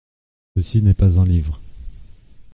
[0.55, 1.61] Ceci n’est pas un livre.